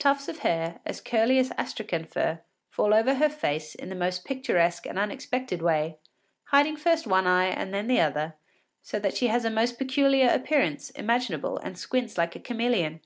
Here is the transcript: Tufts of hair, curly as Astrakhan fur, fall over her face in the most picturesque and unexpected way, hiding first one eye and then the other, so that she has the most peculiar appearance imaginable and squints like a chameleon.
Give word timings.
Tufts 0.00 0.26
of 0.26 0.38
hair, 0.40 0.80
curly 1.04 1.38
as 1.38 1.52
Astrakhan 1.56 2.04
fur, 2.04 2.40
fall 2.70 2.92
over 2.92 3.14
her 3.14 3.28
face 3.28 3.76
in 3.76 3.88
the 3.88 3.94
most 3.94 4.24
picturesque 4.24 4.84
and 4.84 4.98
unexpected 4.98 5.62
way, 5.62 5.96
hiding 6.46 6.76
first 6.76 7.06
one 7.06 7.24
eye 7.28 7.46
and 7.46 7.72
then 7.72 7.86
the 7.86 8.00
other, 8.00 8.34
so 8.82 8.98
that 8.98 9.16
she 9.16 9.28
has 9.28 9.44
the 9.44 9.48
most 9.50 9.78
peculiar 9.78 10.28
appearance 10.28 10.90
imaginable 10.96 11.56
and 11.58 11.78
squints 11.78 12.18
like 12.18 12.34
a 12.34 12.40
chameleon. 12.40 13.00